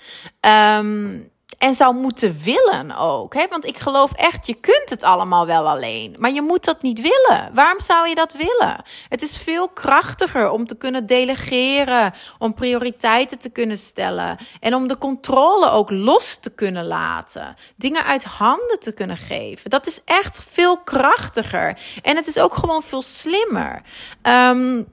Um, 0.78 1.31
en 1.62 1.74
zou 1.74 1.94
moeten 1.94 2.38
willen 2.42 2.96
ook. 2.96 3.34
Hè? 3.34 3.46
Want 3.50 3.66
ik 3.66 3.78
geloof 3.78 4.12
echt, 4.12 4.46
je 4.46 4.54
kunt 4.54 4.90
het 4.90 5.02
allemaal 5.02 5.46
wel 5.46 5.68
alleen. 5.68 6.16
Maar 6.18 6.32
je 6.32 6.42
moet 6.42 6.64
dat 6.64 6.82
niet 6.82 7.00
willen. 7.00 7.50
Waarom 7.54 7.80
zou 7.80 8.08
je 8.08 8.14
dat 8.14 8.32
willen? 8.32 8.82
Het 9.08 9.22
is 9.22 9.38
veel 9.38 9.68
krachtiger 9.68 10.50
om 10.50 10.66
te 10.66 10.76
kunnen 10.76 11.06
delegeren. 11.06 12.12
Om 12.38 12.54
prioriteiten 12.54 13.38
te 13.38 13.50
kunnen 13.50 13.78
stellen. 13.78 14.36
En 14.60 14.74
om 14.74 14.88
de 14.88 14.98
controle 14.98 15.70
ook 15.70 15.90
los 15.90 16.38
te 16.40 16.50
kunnen 16.50 16.86
laten. 16.86 17.56
Dingen 17.76 18.04
uit 18.04 18.24
handen 18.24 18.80
te 18.80 18.92
kunnen 18.92 19.16
geven. 19.16 19.70
Dat 19.70 19.86
is 19.86 20.00
echt 20.04 20.44
veel 20.50 20.78
krachtiger. 20.78 21.78
En 22.02 22.16
het 22.16 22.26
is 22.26 22.38
ook 22.38 22.54
gewoon 22.54 22.82
veel 22.82 23.02
slimmer. 23.02 23.82
Um, 24.22 24.86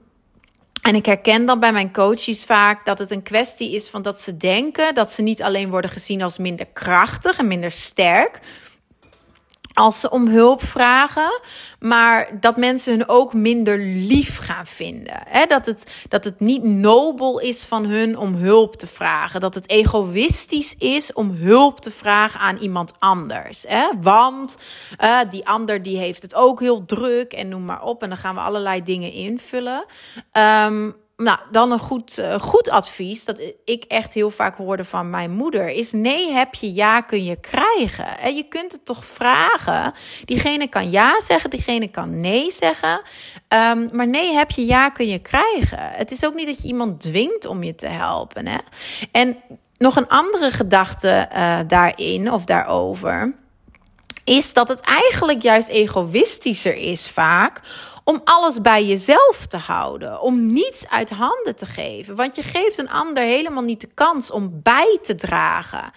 en 0.82 0.94
ik 0.94 1.06
herken 1.06 1.46
dan 1.46 1.60
bij 1.60 1.72
mijn 1.72 1.92
coaches 1.92 2.44
vaak 2.44 2.84
dat 2.84 2.98
het 2.98 3.10
een 3.10 3.22
kwestie 3.22 3.74
is 3.74 3.88
van 3.88 4.02
dat 4.02 4.20
ze 4.20 4.36
denken 4.36 4.94
dat 4.94 5.10
ze 5.12 5.22
niet 5.22 5.42
alleen 5.42 5.70
worden 5.70 5.90
gezien 5.90 6.22
als 6.22 6.38
minder 6.38 6.66
krachtig 6.72 7.38
en 7.38 7.48
minder 7.48 7.70
sterk, 7.70 8.40
als 9.80 10.00
ze 10.00 10.10
om 10.10 10.28
hulp 10.28 10.64
vragen, 10.64 11.40
maar 11.78 12.40
dat 12.40 12.56
mensen 12.56 12.92
hun 12.92 13.08
ook 13.08 13.32
minder 13.32 13.78
lief 13.78 14.38
gaan 14.38 14.66
vinden. 14.66 15.22
He, 15.24 15.46
dat, 15.46 15.66
het, 15.66 16.04
dat 16.08 16.24
het 16.24 16.40
niet 16.40 16.62
nobel 16.62 17.38
is 17.38 17.64
van 17.64 17.84
hun 17.84 18.18
om 18.18 18.34
hulp 18.34 18.76
te 18.76 18.86
vragen. 18.86 19.40
Dat 19.40 19.54
het 19.54 19.68
egoïstisch 19.68 20.74
is 20.78 21.12
om 21.12 21.30
hulp 21.30 21.80
te 21.80 21.90
vragen 21.90 22.40
aan 22.40 22.56
iemand 22.56 22.94
anders. 22.98 23.64
He, 23.68 23.88
want 24.00 24.58
uh, 25.00 25.18
die 25.30 25.46
ander 25.48 25.82
die 25.82 25.98
heeft 25.98 26.22
het 26.22 26.34
ook 26.34 26.60
heel 26.60 26.84
druk 26.84 27.32
en 27.32 27.48
noem 27.48 27.64
maar 27.64 27.82
op. 27.82 28.02
En 28.02 28.08
dan 28.08 28.18
gaan 28.18 28.34
we 28.34 28.40
allerlei 28.40 28.82
dingen 28.82 29.12
invullen. 29.12 29.84
Um, 30.66 30.96
nou, 31.22 31.38
dan 31.50 31.72
een 31.72 31.78
goed, 31.78 32.18
uh, 32.18 32.34
goed 32.34 32.70
advies, 32.70 33.24
dat 33.24 33.40
ik 33.64 33.84
echt 33.84 34.12
heel 34.12 34.30
vaak 34.30 34.56
hoorde 34.56 34.84
van 34.84 35.10
mijn 35.10 35.30
moeder, 35.30 35.68
is 35.68 35.92
nee 35.92 36.32
heb 36.32 36.54
je, 36.54 36.72
ja 36.72 37.00
kun 37.00 37.24
je 37.24 37.36
krijgen. 37.36 38.18
En 38.18 38.34
je 38.34 38.42
kunt 38.42 38.72
het 38.72 38.84
toch 38.84 39.04
vragen. 39.04 39.92
Diegene 40.24 40.66
kan 40.66 40.90
ja 40.90 41.20
zeggen, 41.20 41.50
diegene 41.50 41.88
kan 41.88 42.20
nee 42.20 42.52
zeggen. 42.52 43.02
Um, 43.48 43.88
maar 43.92 44.08
nee 44.08 44.32
heb 44.34 44.50
je, 44.50 44.66
ja 44.66 44.88
kun 44.88 45.08
je 45.08 45.18
krijgen. 45.18 45.78
Het 45.80 46.10
is 46.10 46.24
ook 46.24 46.34
niet 46.34 46.46
dat 46.46 46.62
je 46.62 46.68
iemand 46.68 47.00
dwingt 47.00 47.46
om 47.46 47.62
je 47.62 47.74
te 47.74 47.86
helpen. 47.86 48.46
Hè? 48.46 48.58
En 49.12 49.36
nog 49.76 49.96
een 49.96 50.08
andere 50.08 50.50
gedachte 50.50 51.28
uh, 51.32 51.58
daarin 51.66 52.32
of 52.32 52.44
daarover 52.44 53.34
is 54.30 54.52
dat 54.52 54.68
het 54.68 54.80
eigenlijk 54.80 55.42
juist 55.42 55.68
egoïstischer 55.68 56.76
is 56.76 57.10
vaak 57.10 57.60
om 58.04 58.20
alles 58.24 58.60
bij 58.60 58.84
jezelf 58.84 59.46
te 59.48 59.56
houden, 59.56 60.20
om 60.20 60.52
niets 60.52 60.88
uit 60.88 61.10
handen 61.10 61.56
te 61.56 61.66
geven, 61.66 62.16
want 62.16 62.36
je 62.36 62.42
geeft 62.42 62.78
een 62.78 62.90
ander 62.90 63.22
helemaal 63.22 63.62
niet 63.62 63.80
de 63.80 63.90
kans 63.94 64.30
om 64.30 64.60
bij 64.62 64.98
te 65.02 65.14
dragen. 65.14 65.90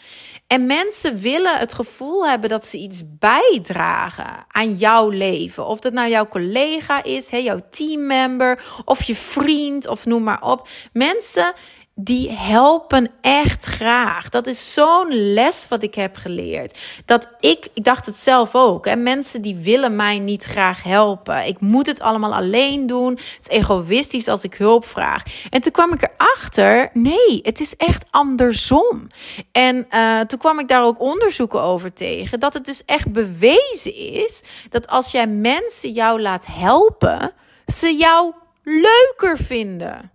En 0.48 0.66
mensen 0.66 1.18
willen 1.18 1.58
het 1.58 1.74
gevoel 1.74 2.28
hebben 2.28 2.50
dat 2.50 2.66
ze 2.66 2.78
iets 2.78 3.04
bijdragen 3.20 4.46
aan 4.48 4.74
jouw 4.76 5.10
leven. 5.10 5.66
Of 5.66 5.80
dat 5.80 5.94
nou 5.94 6.10
jouw 6.10 6.28
collega 6.28 7.04
is, 7.04 7.30
jouw 7.30 7.60
teammember, 7.70 8.64
of 8.86 9.04
je 9.04 9.16
vriend, 9.16 9.88
of 9.88 10.06
noem 10.06 10.24
maar 10.24 10.42
op. 10.42 10.68
Mensen 10.94 11.54
die 11.96 12.32
helpen 12.32 13.12
echt 13.22 13.66
graag. 13.66 14.30
Dat 14.30 14.48
is 14.48 14.74
zo'n 14.74 15.34
les 15.34 15.68
wat 15.70 15.84
ik 15.84 15.96
heb 15.96 16.16
geleerd. 16.16 16.78
Dat 17.06 17.30
ik, 17.40 17.68
ik 17.74 17.84
dacht 17.84 18.06
het 18.06 18.18
zelf 18.18 18.56
ook. 18.56 18.86
Hè? 18.86 18.96
Mensen 18.96 19.42
die 19.42 19.56
willen 19.56 19.96
mij 19.96 20.20
niet 20.20 20.44
graag 20.44 20.84
helpen. 20.84 21.46
Ik 21.46 21.60
moet 21.60 21.86
het 21.86 22.00
allemaal 22.00 22.34
alleen 22.34 22.88
doen. 22.88 23.12
Het 23.12 23.38
is 23.40 23.48
egoïstisch 23.48 24.28
als 24.28 24.44
ik 24.44 24.54
hulp 24.54 24.86
vraag. 24.86 25.24
En 25.50 25.62
toen 25.62 25.72
kwam 25.72 25.94
ik 25.94 26.02
erachter, 26.02 26.90
nee, 26.94 27.40
het 27.42 27.60
is 27.60 27.76
echt 27.76 28.06
andersom. 28.10 29.08
En 29.52 29.88
uh, 29.92 30.20
toen 30.20 30.40
kwam 30.40 30.60
ik 30.60 30.68
daar 30.68 30.84
ook 30.84 31.00
onderzoeken 31.00 31.62
over 31.62 31.94
tegen. 31.94 32.40
Dat 32.40 32.54
het 32.54 32.66
dus 32.66 32.86
echt 32.86 33.12
bewezen 33.12 33.96
is 33.96 34.44
dat 34.70 34.88
als 34.88 35.12
jij 35.12 35.28
mensen 35.28 35.92
jou 35.92 36.22
laat 36.22 36.46
helpen, 36.46 37.34
ze 37.66 37.96
jou 37.96 38.34
leuker 38.64 39.38
vinden. 39.38 40.13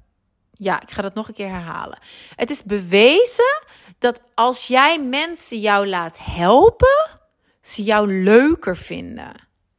Ja, 0.58 0.80
ik 0.82 0.90
ga 0.90 1.02
dat 1.02 1.14
nog 1.14 1.28
een 1.28 1.34
keer 1.34 1.48
herhalen. 1.48 1.98
Het 2.34 2.50
is 2.50 2.62
bewezen 2.62 3.62
dat 3.98 4.20
als 4.34 4.66
jij 4.66 5.02
mensen 5.02 5.60
jou 5.60 5.86
laat 5.86 6.18
helpen, 6.22 7.20
ze 7.60 7.82
jou 7.82 8.22
leuker 8.22 8.76
vinden. 8.76 9.32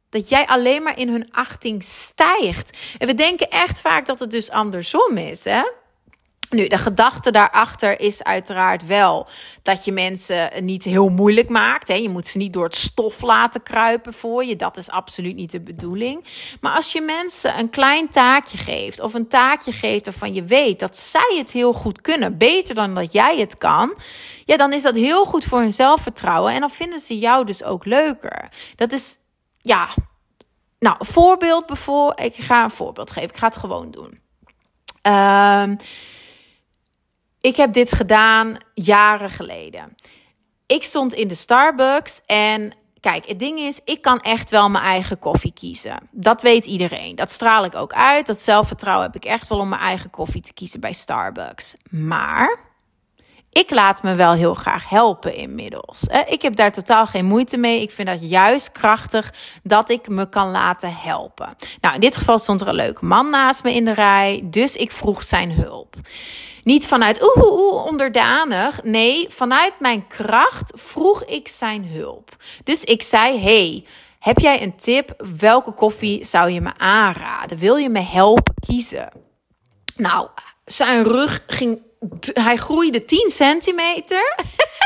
Dat 0.08 0.28
jij 0.28 0.46
alleen 0.46 0.82
maar 0.82 0.98
in 0.98 1.08
hun 1.08 1.32
achting 1.32 1.82
stijgt. 1.82 2.78
En 2.98 3.06
we 3.06 3.14
denken 3.14 3.48
echt 3.50 3.80
vaak 3.80 4.06
dat 4.06 4.18
het 4.18 4.30
dus 4.30 4.50
andersom 4.50 5.16
is, 5.16 5.44
hè? 5.44 5.62
Nu, 6.50 6.66
de 6.66 6.78
gedachte 6.78 7.30
daarachter 7.30 8.00
is 8.00 8.22
uiteraard 8.22 8.86
wel 8.86 9.28
dat 9.62 9.84
je 9.84 9.92
mensen 9.92 10.64
niet 10.64 10.84
heel 10.84 11.08
moeilijk 11.08 11.48
maakt. 11.48 11.88
Hè. 11.88 11.94
Je 11.94 12.08
moet 12.08 12.26
ze 12.26 12.38
niet 12.38 12.52
door 12.52 12.64
het 12.64 12.76
stof 12.76 13.22
laten 13.22 13.62
kruipen 13.62 14.14
voor 14.14 14.44
je. 14.44 14.56
Dat 14.56 14.76
is 14.76 14.90
absoluut 14.90 15.36
niet 15.36 15.50
de 15.50 15.60
bedoeling. 15.60 16.24
Maar 16.60 16.76
als 16.76 16.92
je 16.92 17.00
mensen 17.00 17.58
een 17.58 17.70
klein 17.70 18.08
taakje 18.08 18.58
geeft, 18.58 19.00
of 19.00 19.14
een 19.14 19.28
taakje 19.28 19.72
geeft 19.72 20.04
waarvan 20.04 20.34
je 20.34 20.44
weet 20.44 20.78
dat 20.78 20.96
zij 20.96 21.34
het 21.36 21.50
heel 21.50 21.72
goed 21.72 22.00
kunnen, 22.00 22.38
beter 22.38 22.74
dan 22.74 22.94
dat 22.94 23.12
jij 23.12 23.38
het 23.38 23.58
kan, 23.58 23.94
ja, 24.44 24.56
dan 24.56 24.72
is 24.72 24.82
dat 24.82 24.94
heel 24.94 25.24
goed 25.24 25.44
voor 25.44 25.58
hun 25.58 25.72
zelfvertrouwen. 25.72 26.52
En 26.52 26.60
dan 26.60 26.70
vinden 26.70 27.00
ze 27.00 27.18
jou 27.18 27.44
dus 27.44 27.64
ook 27.64 27.84
leuker. 27.84 28.48
Dat 28.76 28.92
is, 28.92 29.16
ja. 29.58 29.88
Nou, 30.78 30.96
voorbeeld 30.98 31.66
bijvoorbeeld. 31.66 32.20
Ik 32.20 32.44
ga 32.44 32.64
een 32.64 32.70
voorbeeld 32.70 33.10
geven. 33.10 33.28
Ik 33.28 33.36
ga 33.36 33.46
het 33.46 33.56
gewoon 33.56 33.90
doen. 33.90 34.18
Ehm. 35.02 35.74
Ik 37.40 37.56
heb 37.56 37.72
dit 37.72 37.92
gedaan 37.92 38.56
jaren 38.74 39.30
geleden. 39.30 39.94
Ik 40.66 40.82
stond 40.82 41.12
in 41.12 41.28
de 41.28 41.34
Starbucks 41.34 42.20
en 42.26 42.74
kijk, 43.00 43.26
het 43.26 43.38
ding 43.38 43.58
is, 43.58 43.80
ik 43.84 44.02
kan 44.02 44.20
echt 44.20 44.50
wel 44.50 44.70
mijn 44.70 44.84
eigen 44.84 45.18
koffie 45.18 45.52
kiezen. 45.52 46.08
Dat 46.10 46.42
weet 46.42 46.66
iedereen. 46.66 47.16
Dat 47.16 47.30
straal 47.30 47.64
ik 47.64 47.74
ook 47.74 47.92
uit. 47.92 48.26
Dat 48.26 48.40
zelfvertrouwen 48.40 49.06
heb 49.06 49.16
ik 49.16 49.24
echt 49.24 49.48
wel 49.48 49.58
om 49.58 49.68
mijn 49.68 49.80
eigen 49.80 50.10
koffie 50.10 50.40
te 50.40 50.52
kiezen 50.52 50.80
bij 50.80 50.92
Starbucks. 50.92 51.74
Maar 51.90 52.58
ik 53.50 53.70
laat 53.70 54.02
me 54.02 54.14
wel 54.14 54.32
heel 54.32 54.54
graag 54.54 54.88
helpen 54.88 55.34
inmiddels. 55.34 56.02
Ik 56.26 56.42
heb 56.42 56.56
daar 56.56 56.72
totaal 56.72 57.06
geen 57.06 57.24
moeite 57.24 57.56
mee. 57.56 57.82
Ik 57.82 57.90
vind 57.90 58.08
dat 58.08 58.30
juist 58.30 58.72
krachtig 58.72 59.32
dat 59.62 59.90
ik 59.90 60.08
me 60.08 60.28
kan 60.28 60.50
laten 60.50 60.94
helpen. 60.96 61.56
Nou, 61.80 61.94
in 61.94 62.00
dit 62.00 62.16
geval 62.16 62.38
stond 62.38 62.60
er 62.60 62.68
een 62.68 62.74
leuke 62.74 63.04
man 63.04 63.30
naast 63.30 63.62
me 63.62 63.74
in 63.74 63.84
de 63.84 63.94
rij, 63.94 64.40
dus 64.44 64.76
ik 64.76 64.92
vroeg 64.92 65.22
zijn 65.22 65.52
hulp. 65.52 65.96
Niet 66.64 66.86
vanuit 66.86 67.22
oeh, 67.22 67.52
oeh, 67.52 67.86
onderdanig. 67.86 68.82
Nee, 68.82 69.26
vanuit 69.28 69.72
mijn 69.78 70.06
kracht 70.06 70.72
vroeg 70.74 71.24
ik 71.24 71.48
zijn 71.48 71.84
hulp. 71.86 72.36
Dus 72.64 72.84
ik 72.84 73.02
zei: 73.02 73.38
Hey, 73.38 73.84
heb 74.18 74.38
jij 74.38 74.62
een 74.62 74.76
tip? 74.76 75.24
Welke 75.38 75.72
koffie 75.72 76.24
zou 76.24 76.50
je 76.50 76.60
me 76.60 76.72
aanraden? 76.76 77.58
Wil 77.58 77.76
je 77.76 77.88
me 77.88 78.00
helpen 78.00 78.54
kiezen? 78.66 79.08
Nou, 79.96 80.28
zijn 80.64 81.04
rug 81.04 81.42
ging 81.46 81.82
hij 82.32 82.56
groeide 82.56 83.04
10 83.04 83.30
centimeter. 83.30 84.36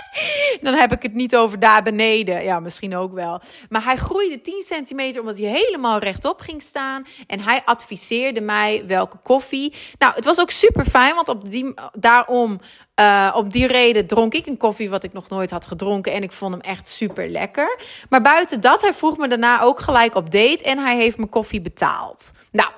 Dan 0.60 0.74
heb 0.74 0.92
ik 0.92 1.02
het 1.02 1.14
niet 1.14 1.36
over 1.36 1.60
daar 1.60 1.82
beneden. 1.82 2.44
Ja, 2.44 2.60
misschien 2.60 2.96
ook 2.96 3.12
wel. 3.12 3.40
Maar 3.68 3.84
hij 3.84 3.96
groeide 3.96 4.40
10 4.40 4.62
centimeter 4.62 5.20
omdat 5.20 5.38
hij 5.38 5.46
helemaal 5.46 5.98
rechtop 5.98 6.40
ging 6.40 6.62
staan. 6.62 7.06
En 7.26 7.40
hij 7.40 7.62
adviseerde 7.64 8.40
mij 8.40 8.82
welke 8.86 9.16
koffie. 9.22 9.74
Nou, 9.98 10.14
het 10.14 10.24
was 10.24 10.40
ook 10.40 10.50
super 10.50 10.84
fijn, 10.84 11.14
want 11.14 11.28
op 11.28 11.50
die, 11.50 11.74
daarom, 11.92 12.60
uh, 13.00 13.32
op 13.34 13.52
die 13.52 13.66
reden 13.66 14.06
dronk 14.06 14.34
ik 14.34 14.46
een 14.46 14.56
koffie 14.56 14.90
wat 14.90 15.04
ik 15.04 15.12
nog 15.12 15.28
nooit 15.28 15.50
had 15.50 15.66
gedronken. 15.66 16.12
En 16.12 16.22
ik 16.22 16.32
vond 16.32 16.52
hem 16.52 16.62
echt 16.62 16.88
super 16.88 17.28
lekker. 17.28 17.78
Maar 18.08 18.22
buiten 18.22 18.60
dat, 18.60 18.82
hij 18.82 18.94
vroeg 18.94 19.16
me 19.16 19.28
daarna 19.28 19.60
ook 19.60 19.80
gelijk 19.80 20.14
op 20.14 20.30
date. 20.30 20.64
En 20.64 20.78
hij 20.78 20.96
heeft 20.96 21.16
mijn 21.16 21.28
koffie 21.28 21.60
betaald. 21.60 22.32
Nou. 22.50 22.70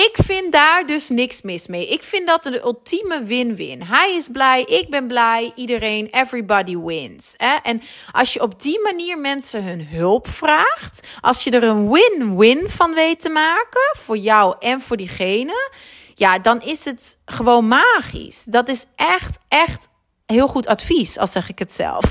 Ik 0.00 0.16
vind 0.24 0.52
daar 0.52 0.86
dus 0.86 1.08
niks 1.08 1.42
mis 1.42 1.66
mee. 1.66 1.88
Ik 1.88 2.02
vind 2.02 2.26
dat 2.26 2.42
de 2.42 2.62
ultieme 2.62 3.22
win-win. 3.22 3.82
Hij 3.82 4.14
is 4.16 4.28
blij, 4.28 4.62
ik 4.62 4.90
ben 4.90 5.06
blij, 5.06 5.52
iedereen, 5.54 6.08
everybody 6.10 6.76
wins. 6.76 7.34
Hè? 7.36 7.56
En 7.62 7.82
als 8.12 8.32
je 8.32 8.42
op 8.42 8.62
die 8.62 8.80
manier 8.80 9.18
mensen 9.18 9.64
hun 9.64 9.86
hulp 9.86 10.28
vraagt, 10.28 11.06
als 11.20 11.44
je 11.44 11.50
er 11.50 11.62
een 11.62 11.90
win-win 11.90 12.68
van 12.68 12.94
weet 12.94 13.20
te 13.20 13.28
maken 13.28 13.96
voor 13.96 14.16
jou 14.16 14.54
en 14.58 14.80
voor 14.80 14.96
diegene, 14.96 15.70
ja, 16.14 16.38
dan 16.38 16.62
is 16.62 16.84
het 16.84 17.18
gewoon 17.24 17.68
magisch. 17.68 18.44
Dat 18.44 18.68
is 18.68 18.86
echt, 18.96 19.38
echt 19.48 19.88
heel 20.30 20.48
goed 20.48 20.66
advies, 20.66 21.18
als 21.18 21.32
zeg 21.32 21.48
ik 21.48 21.58
het 21.58 21.72
zelf. 21.72 22.04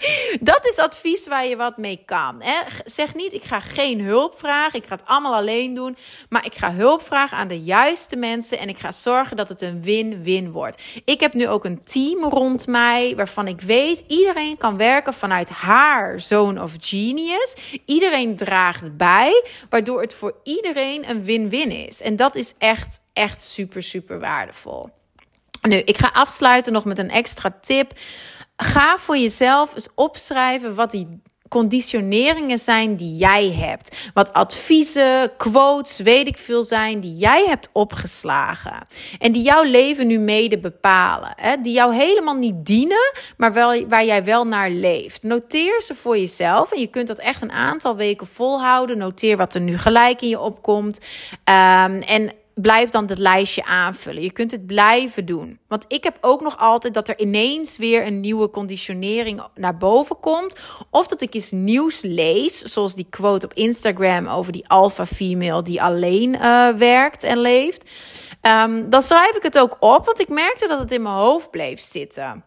dat 0.40 0.66
is 0.66 0.78
advies 0.78 1.26
waar 1.26 1.46
je 1.46 1.56
wat 1.56 1.76
mee 1.76 2.02
kan. 2.04 2.42
Hè? 2.42 2.60
Zeg 2.84 3.14
niet, 3.14 3.32
ik 3.32 3.42
ga 3.42 3.60
geen 3.60 4.00
hulp 4.00 4.38
vragen, 4.38 4.78
ik 4.78 4.86
ga 4.86 4.94
het 4.94 5.06
allemaal 5.06 5.34
alleen 5.34 5.74
doen. 5.74 5.96
Maar 6.28 6.44
ik 6.44 6.54
ga 6.54 6.72
hulp 6.72 7.02
vragen 7.02 7.36
aan 7.36 7.48
de 7.48 7.60
juiste 7.60 8.16
mensen 8.16 8.58
en 8.58 8.68
ik 8.68 8.78
ga 8.78 8.92
zorgen 8.92 9.36
dat 9.36 9.48
het 9.48 9.62
een 9.62 9.82
win-win 9.82 10.52
wordt. 10.52 10.82
Ik 11.04 11.20
heb 11.20 11.34
nu 11.34 11.48
ook 11.48 11.64
een 11.64 11.84
team 11.84 12.24
rond 12.24 12.66
mij 12.66 13.16
waarvan 13.16 13.46
ik 13.46 13.60
weet, 13.60 14.04
iedereen 14.06 14.56
kan 14.56 14.76
werken 14.76 15.14
vanuit 15.14 15.48
haar 15.48 16.20
zone 16.20 16.62
of 16.62 16.74
genius. 16.78 17.56
Iedereen 17.84 18.36
draagt 18.36 18.96
bij, 18.96 19.44
waardoor 19.70 20.00
het 20.00 20.14
voor 20.14 20.34
iedereen 20.42 21.10
een 21.10 21.24
win-win 21.24 21.70
is. 21.70 22.00
En 22.00 22.16
dat 22.16 22.36
is 22.36 22.54
echt, 22.58 23.00
echt 23.12 23.42
super, 23.42 23.82
super 23.82 24.20
waardevol. 24.20 25.01
Nu, 25.62 25.76
ik 25.76 25.98
ga 25.98 26.10
afsluiten 26.12 26.72
nog 26.72 26.84
met 26.84 26.98
een 26.98 27.10
extra 27.10 27.58
tip. 27.60 27.92
Ga 28.56 28.98
voor 28.98 29.16
jezelf 29.16 29.74
eens 29.74 29.88
opschrijven 29.94 30.74
wat 30.74 30.90
die 30.90 31.22
conditioneringen 31.52 32.58
zijn 32.58 32.96
die 32.96 33.16
jij 33.16 33.52
hebt. 33.52 34.10
Wat 34.14 34.32
adviezen, 34.32 35.36
quotes, 35.36 35.98
weet 35.98 36.26
ik 36.26 36.36
veel 36.36 36.64
zijn 36.64 37.00
die 37.00 37.16
jij 37.16 37.44
hebt 37.48 37.68
opgeslagen. 37.72 38.86
En 39.18 39.32
die 39.32 39.42
jouw 39.42 39.62
leven 39.62 40.06
nu 40.06 40.18
mede 40.18 40.58
bepalen. 40.58 41.32
Hè? 41.36 41.56
Die 41.60 41.72
jou 41.72 41.94
helemaal 41.94 42.34
niet 42.34 42.66
dienen, 42.66 43.12
maar 43.36 43.52
wel, 43.52 43.86
waar 43.88 44.04
jij 44.04 44.24
wel 44.24 44.46
naar 44.46 44.70
leeft. 44.70 45.22
Noteer 45.22 45.82
ze 45.82 45.94
voor 45.94 46.18
jezelf. 46.18 46.72
En 46.72 46.80
je 46.80 46.86
kunt 46.86 47.08
dat 47.08 47.18
echt 47.18 47.42
een 47.42 47.52
aantal 47.52 47.96
weken 47.96 48.26
volhouden. 48.26 48.98
Noteer 48.98 49.36
wat 49.36 49.54
er 49.54 49.60
nu 49.60 49.78
gelijk 49.78 50.22
in 50.22 50.28
je 50.28 50.40
opkomt. 50.40 51.00
Um, 51.44 51.98
en 52.00 52.32
blijf 52.62 52.90
dan 52.90 53.06
het 53.06 53.18
lijstje 53.18 53.64
aanvullen. 53.64 54.22
Je 54.22 54.32
kunt 54.32 54.50
het 54.50 54.66
blijven 54.66 55.24
doen. 55.24 55.58
Want 55.68 55.84
ik 55.88 56.04
heb 56.04 56.18
ook 56.20 56.40
nog 56.40 56.58
altijd 56.58 56.94
dat 56.94 57.08
er 57.08 57.18
ineens 57.18 57.76
weer 57.76 58.06
een 58.06 58.20
nieuwe 58.20 58.50
conditionering 58.50 59.42
naar 59.54 59.76
boven 59.76 60.20
komt. 60.20 60.56
Of 60.90 61.06
dat 61.06 61.20
ik 61.20 61.34
iets 61.34 61.50
nieuws 61.50 62.00
lees, 62.02 62.62
zoals 62.62 62.94
die 62.94 63.06
quote 63.10 63.46
op 63.46 63.54
Instagram 63.54 64.26
over 64.26 64.52
die 64.52 64.68
alpha 64.68 65.06
female 65.06 65.62
die 65.62 65.82
alleen 65.82 66.34
uh, 66.34 66.68
werkt 66.68 67.22
en 67.22 67.38
leeft. 67.38 67.90
Um, 68.42 68.90
dan 68.90 69.02
schrijf 69.02 69.36
ik 69.36 69.42
het 69.42 69.58
ook 69.58 69.76
op, 69.80 70.06
want 70.06 70.20
ik 70.20 70.28
merkte 70.28 70.68
dat 70.68 70.78
het 70.78 70.92
in 70.92 71.02
mijn 71.02 71.14
hoofd 71.14 71.50
bleef 71.50 71.80
zitten. 71.80 72.44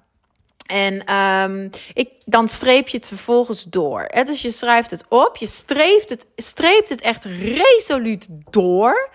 En 0.66 1.16
um, 1.16 1.70
ik, 1.94 2.10
dan 2.26 2.48
streep 2.48 2.88
je 2.88 2.98
het 2.98 3.08
vervolgens 3.08 3.64
door. 3.64 4.08
Dus 4.24 4.42
je 4.42 4.52
schrijft 4.52 4.92
het 4.92 5.04
op, 5.10 5.38
je 5.38 5.48
streeft 5.48 6.10
het, 6.10 6.26
streept 6.36 6.90
het 6.90 7.02
echt 7.02 7.26
resoluut 7.26 8.28
door. 8.50 9.10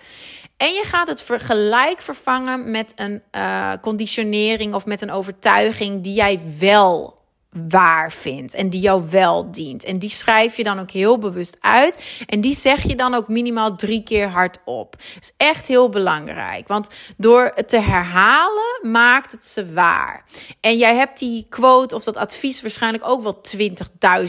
En 0.61 0.73
je 0.73 0.83
gaat 0.83 1.07
het 1.07 1.25
gelijk 1.27 2.01
vervangen 2.01 2.71
met 2.71 2.93
een 2.95 3.21
uh, 3.35 3.71
conditionering 3.81 4.73
of 4.73 4.85
met 4.85 5.01
een 5.01 5.11
overtuiging 5.11 6.03
die 6.03 6.13
jij 6.13 6.39
wel 6.59 7.20
waar 7.69 8.11
vindt 8.11 8.53
en 8.53 8.69
die 8.69 8.81
jou 8.81 9.03
wel 9.09 9.51
dient. 9.51 9.83
En 9.83 9.99
die 9.99 10.09
schrijf 10.09 10.57
je 10.57 10.63
dan 10.63 10.79
ook 10.79 10.91
heel 10.91 11.17
bewust 11.17 11.57
uit. 11.59 12.03
En 12.25 12.41
die 12.41 12.55
zeg 12.55 12.83
je 12.83 12.95
dan 12.95 13.13
ook 13.13 13.27
minimaal 13.27 13.75
drie 13.75 14.03
keer 14.03 14.27
hardop. 14.27 14.91
Dat 14.91 15.21
is 15.21 15.33
echt 15.37 15.67
heel 15.67 15.89
belangrijk. 15.89 16.67
Want 16.67 16.89
door 17.17 17.51
het 17.55 17.69
te 17.69 17.79
herhalen 17.79 18.79
maakt 18.81 19.31
het 19.31 19.45
ze 19.45 19.73
waar. 19.73 20.23
En 20.59 20.77
jij 20.77 20.95
hebt 20.95 21.19
die 21.19 21.45
quote 21.49 21.95
of 21.95 22.03
dat 22.03 22.17
advies 22.17 22.61
waarschijnlijk 22.61 23.07
ook 23.07 23.21
wel 23.21 23.41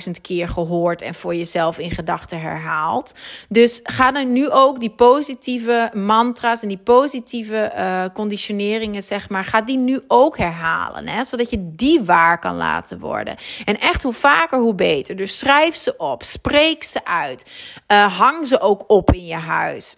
20.000 0.07 0.11
keer 0.23 0.49
gehoord 0.49 1.03
en 1.03 1.15
voor 1.15 1.35
jezelf 1.35 1.79
in 1.79 1.91
gedachten 1.91 2.41
herhaald. 2.41 3.13
Dus 3.49 3.81
ga 3.83 4.13
dan 4.13 4.33
nu 4.33 4.51
ook 4.51 4.81
die 4.81 4.91
positieve 4.91 5.91
mantra's 5.95 6.63
en 6.63 6.69
die 6.69 6.79
positieve 6.79 7.73
uh, 7.77 8.05
conditioneringen, 8.15 9.03
zeg 9.03 9.29
maar, 9.29 9.45
ga 9.45 9.61
die 9.61 9.79
nu 9.79 10.01
ook 10.09 10.39
herhalen. 10.39 11.09
Hè? 11.09 11.25
Zodat 11.25 11.51
je 11.51 11.75
die 11.75 12.03
waar 12.03 12.39
kan 12.39 12.57
laten 12.57 12.99
worden. 13.13 13.37
En 13.65 13.81
echt 13.81 14.03
hoe 14.03 14.13
vaker, 14.13 14.59
hoe 14.59 14.75
beter. 14.75 15.17
Dus 15.17 15.39
schrijf 15.39 15.75
ze 15.75 15.97
op, 15.97 16.23
spreek 16.23 16.85
ze 16.85 17.05
uit, 17.05 17.51
uh, 17.93 18.19
hang 18.19 18.47
ze 18.47 18.61
ook 18.61 18.85
op 18.87 19.13
in 19.13 19.27
je 19.27 19.35
huis. 19.35 19.97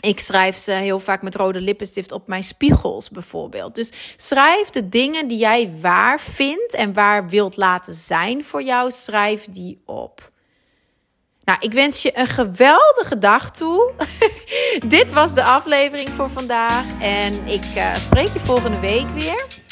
Ik 0.00 0.20
schrijf 0.20 0.56
ze 0.56 0.70
heel 0.70 1.00
vaak 1.00 1.22
met 1.22 1.34
rode 1.34 1.60
lippenstift 1.60 2.12
op 2.12 2.28
mijn 2.28 2.42
spiegels 2.42 3.10
bijvoorbeeld. 3.10 3.74
Dus 3.74 3.92
schrijf 4.16 4.70
de 4.70 4.88
dingen 4.88 5.28
die 5.28 5.38
jij 5.38 5.72
waar 5.80 6.20
vindt 6.20 6.74
en 6.74 6.92
waar 6.92 7.28
wilt 7.28 7.56
laten 7.56 7.94
zijn 7.94 8.44
voor 8.44 8.62
jou, 8.62 8.90
schrijf 8.90 9.46
die 9.50 9.82
op. 9.84 10.32
Nou, 11.44 11.58
ik 11.60 11.72
wens 11.72 12.02
je 12.02 12.18
een 12.18 12.26
geweldige 12.26 13.18
dag 13.18 13.50
toe. 13.50 13.92
Dit 14.86 15.12
was 15.12 15.34
de 15.34 15.44
aflevering 15.44 16.08
voor 16.08 16.30
vandaag 16.30 16.84
en 17.00 17.46
ik 17.46 17.64
uh, 17.76 17.94
spreek 17.94 18.28
je 18.28 18.40
volgende 18.40 18.80
week 18.80 19.06
weer. 19.14 19.63